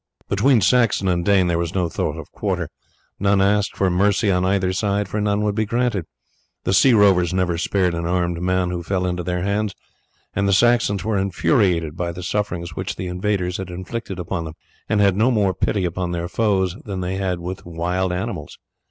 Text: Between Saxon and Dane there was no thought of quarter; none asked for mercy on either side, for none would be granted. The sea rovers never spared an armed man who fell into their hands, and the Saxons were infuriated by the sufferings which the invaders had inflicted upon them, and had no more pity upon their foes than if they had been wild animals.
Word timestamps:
Between 0.27 0.61
Saxon 0.61 1.07
and 1.07 1.23
Dane 1.23 1.45
there 1.45 1.59
was 1.59 1.75
no 1.75 1.87
thought 1.87 2.17
of 2.17 2.31
quarter; 2.31 2.69
none 3.19 3.39
asked 3.39 3.77
for 3.77 3.87
mercy 3.91 4.31
on 4.31 4.43
either 4.43 4.73
side, 4.73 5.07
for 5.07 5.21
none 5.21 5.43
would 5.43 5.53
be 5.53 5.63
granted. 5.63 6.05
The 6.63 6.73
sea 6.73 6.93
rovers 6.93 7.35
never 7.35 7.55
spared 7.59 7.93
an 7.93 8.07
armed 8.07 8.41
man 8.41 8.71
who 8.71 8.81
fell 8.81 9.05
into 9.05 9.21
their 9.21 9.43
hands, 9.43 9.75
and 10.35 10.47
the 10.47 10.53
Saxons 10.53 11.03
were 11.05 11.19
infuriated 11.19 11.95
by 11.95 12.11
the 12.11 12.23
sufferings 12.23 12.75
which 12.75 12.95
the 12.95 13.05
invaders 13.05 13.57
had 13.57 13.69
inflicted 13.69 14.17
upon 14.17 14.45
them, 14.45 14.55
and 14.89 15.01
had 15.01 15.15
no 15.15 15.29
more 15.29 15.53
pity 15.53 15.85
upon 15.85 16.13
their 16.13 16.27
foes 16.27 16.75
than 16.83 17.03
if 17.03 17.07
they 17.07 17.17
had 17.23 17.37
been 17.39 17.57
wild 17.65 18.11
animals. 18.11 18.57